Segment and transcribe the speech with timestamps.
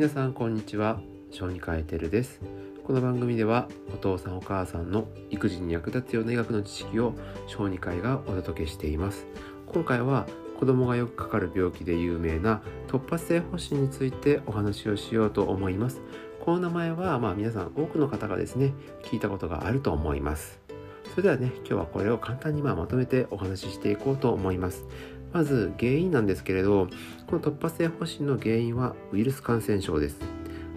[0.00, 0.98] 皆さんこんにちは。
[1.30, 2.40] 小児科医テルです。
[2.86, 7.12] この番組ではお父さんお母さんの育児に役立つような医学の知識を
[7.46, 9.26] 小児科医がお届けしています。
[9.66, 10.26] 今回は
[10.58, 16.00] 子供がよくかかる病気で有名な突発性発疹についてお話をしようと思います。
[16.42, 20.60] この名前はまあ皆さん多くの方がですね聞いたことがあると思います。
[21.10, 24.86] それではね今日はこれを簡単にままとめてお話ししていこうと思います。
[25.32, 26.88] まず原因なんですけれど
[27.26, 30.20] この突発性発疹の原因はウイルス感染症です。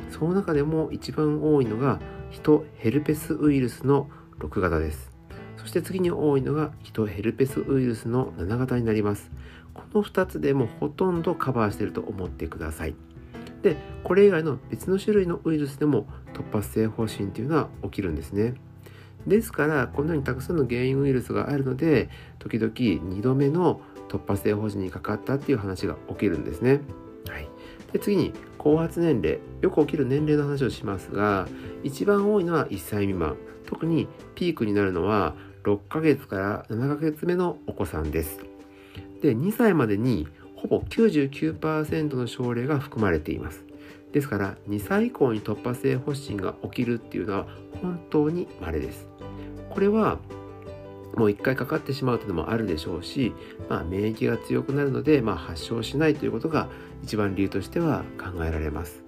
[0.09, 4.09] その中でも一番多いのがヒトヘルペスウイルスの
[4.40, 5.12] 6型です。
[5.58, 9.31] そして次に多いのがヒトヘルペスウイルスの7型になります。
[9.73, 12.95] この2つでもほとんどカバーしていると思ってください。
[13.62, 18.56] でこれ以外の別の種類のウイルスでも突発性発疹というのは起きるんですね。
[19.27, 22.09] ですからこのようにたくさんの原因ウイルスがあるので
[22.40, 26.81] 時々2度目の突発性保持にかかったっていう話が起きるんですね。
[27.28, 27.48] はい、
[27.91, 31.48] で次に後発年齢よく起きる年齢の話をしますが
[31.83, 38.39] 一番多いのは1歳未満特にピークになるのは6ヶ月から7ヶ月目のお子さんです。
[39.22, 43.64] で2歳までにほぼ99%の症例が含まれています。
[44.11, 47.48] ですから2歳以降に突発性発疹が起きるっていうのは
[47.81, 49.08] 本当に稀です。
[49.74, 50.20] これは
[51.16, 53.34] もう一回かかってしまうというのもあるでしょうし、
[53.70, 56.70] まあ、免疫が強くなるので、まあ、発症しないということが
[57.04, 59.04] 一番理由としては考えられます。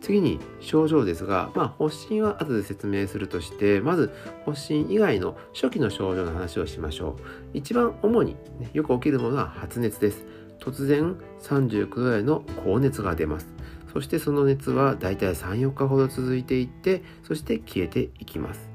[0.00, 4.10] 次に症状ですが、まあ、発疹は後で説明するとしてまず
[4.46, 7.22] 発疹以外の初期の症状の話をしましょう。
[7.54, 10.24] 一番主に、ね、よく起きるものは発熱です。
[10.58, 13.48] 突然39度台の高熱が出ます。
[13.92, 18.69] そしてその熱はだいたい34日ほど続いていってそして消えていきます。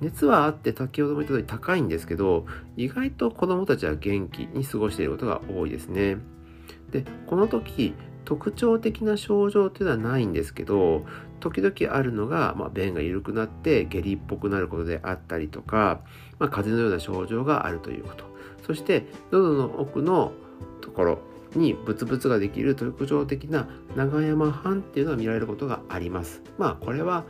[0.00, 2.46] 熱はあって先ほども言った通り高いんですけど
[2.76, 6.18] 意外と子どもたちは元気に過ごしていることが多いですね。
[6.90, 11.06] でこの時特徴的な症状というのはないんですけど
[11.40, 16.00] 時々あるのが、まあ、便が緩くなって下痢っぽくなることであったりとか、
[16.38, 18.24] まあ、風邪のような症状があるということ
[18.66, 20.32] そして喉の奥の
[20.82, 21.18] ところ
[21.54, 23.66] にブツブツができる特徴的な
[23.96, 26.42] 長山斑っていうのが見られることがあります。
[26.58, 27.24] まあこれは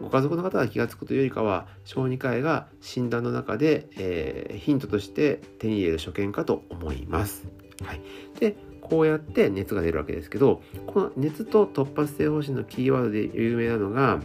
[0.00, 7.46] ご家族の方が気が付くというよりかは小児科医が診断の中で、えー、ヒントとして手に入れる所見かと思います。
[7.84, 8.00] はい、
[8.38, 14.20] でこうやって熱が出るわけですけどこの熱と突発性方針のキーワードで有名なのが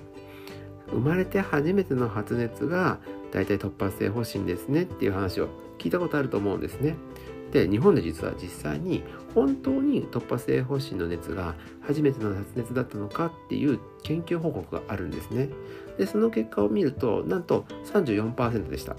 [0.89, 2.99] 生まれて初めての発熱が
[3.31, 6.95] 大体突発性発疹ですねっていう話を聞いたことあると思うんですね。
[7.53, 9.03] で日本で実は実際に
[9.35, 15.49] 本当に突発性発疹の熱が初めての発熱だったのかっていう研究報告があるんですね。
[15.99, 18.95] でその結果を見るとなんと34%でした。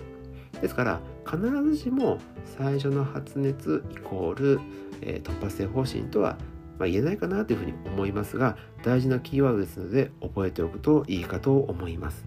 [0.63, 2.19] ですから必ずしも
[2.57, 4.61] 最初の発熱イコール、
[5.01, 6.39] えー、突発性発疹とは
[6.79, 12.25] まあ、言えないかなというふうに思いますが大事なキーワードですので覚えておくといいかと思います。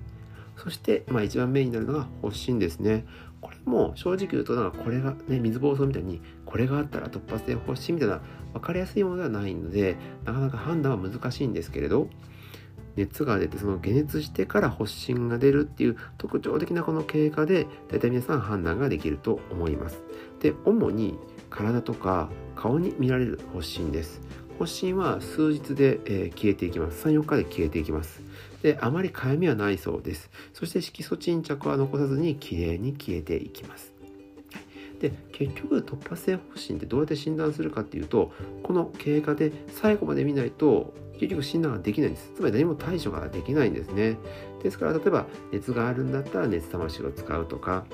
[0.57, 3.05] そして、まあ、一番メインになるのが発疹ですね。
[3.41, 8.21] これも正直言うとなんかこれがね水疱瘡みたいにこれがあったら突発性発疹みたいな
[8.53, 12.09] 分かりやすいものではないのでなかなか判断は難しいんですけれど
[12.95, 20.01] 熱が出てその解熱してから発疹が出るっていう特徴的なこの経過で大体皆さん判断ができると思います。
[20.39, 21.17] で主に
[21.49, 24.21] 体とか顔に見られる発疹です。
[24.59, 27.07] 発疹は数日で、えー、消えていきます。
[27.07, 28.21] 3、4日で消えていきます。
[28.61, 30.29] で、あまりかゆみはないそうです。
[30.53, 33.97] そして色素沈着は残さずにきれいに消えていきます。
[34.99, 38.31] で結局突発性発疹ってどうやって診断するかっていうと
[38.63, 44.17] この経過で最後まで見ないと結局診断ができないんですつまり何も対処ができないんですね
[44.63, 47.85] ですから例えば熱があるんだったら熱魂を使うとか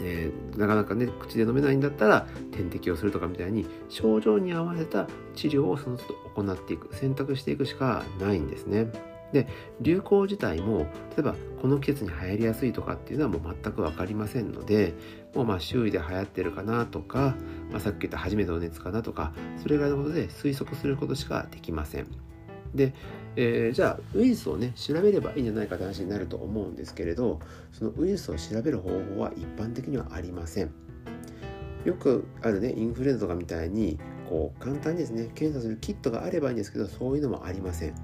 [0.00, 8.90] えー、なかなかね口で飲めないんだったら点滴をするとかみたいに症状に合わせた治療をその都度行っていく選択していくしかないんですね。
[9.32, 9.48] で
[9.80, 10.86] 流行自体も例
[11.18, 14.94] えばこの季節に流行りやすいとかっていうのはもう全く分かりませんので
[15.34, 17.34] もうまあ周囲で流行ってるかなとか、
[17.70, 22.23] まあ、さっき言った初めての熱かなとかそれぐらいのことで推測することしかできません。
[22.74, 22.94] で、
[23.36, 27.40] えー、じゃあウイルスをね調べればいいんじゃないかって話になると思うんですけれど
[27.72, 30.70] そのウイルスを調べる方法は一般的にはありません。
[31.84, 33.98] よくあるねインフルエンザとかみたいに
[34.28, 37.94] こう簡単にですね検査するキットがあればいいんですけどそういうのもありません。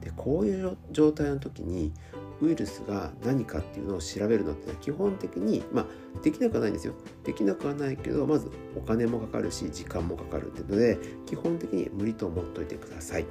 [0.00, 1.92] でこういう状態の時に
[2.40, 5.86] ウイルスが何かっていうのを調べるのって基本的にまあ
[6.22, 6.94] できなくはないんですよ。
[7.24, 13.26] できなくはないけどまずお金もかかるし時間もかかるっていうので基本的に無理と思っといてください、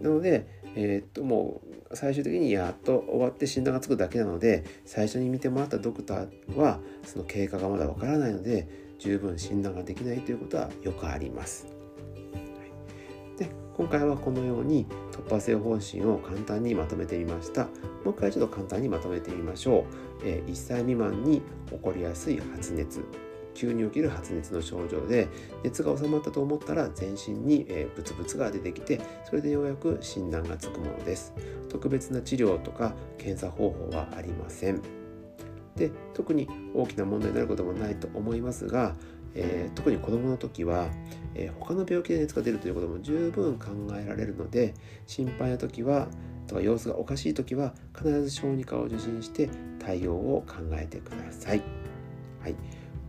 [0.00, 8.68] なので、えー、っともう最終的にやっと終わって診断がつくだけなので最初に見てもらったドクターはその経過がまだわからないので
[8.98, 11.66] 十分診断ができないということはよくあります。
[13.38, 17.64] で今回はこのように突発性方針を簡単にまとめてみました。
[17.64, 17.70] も
[18.06, 19.84] う一回ちょっと簡単にまとめてみましょう、
[20.24, 23.00] え1歳未満に起こりやすい発熱。
[23.54, 25.28] 急に起きる発熱の症状で
[25.62, 31.32] 熱が収まったと思ったら全身に、えブツブツが出てきてそれでようやく診断がつくものです。
[31.68, 34.80] 特別な治療とか検査方法はありません。
[35.76, 38.94] で特に大きな問題になることもないと思いますが、
[39.34, 40.88] えー、特に子どもの時は、
[41.34, 44.74] えー、他の病気で熱が出るということも十分考えられるので
[45.06, 46.08] 心配な時は
[46.46, 51.62] とか様子がおかしい時は必ず小児科を受診して対応を考えてください。
[52.42, 52.56] はい。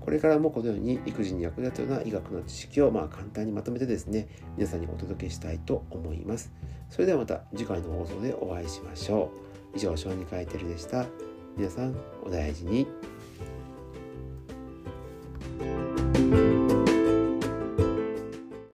[0.03, 4.27] これからもこのように育児に役立つような医学の知識をまあ簡単にまとめてですね
[4.57, 6.51] 皆さんにお届けしたいと思います。
[6.89, 9.31] それではまた次回の放送でお会いしましょ
[9.73, 9.77] う。
[9.77, 11.05] 以上小児科医テルでした。
[11.55, 12.85] 皆さんお大事に。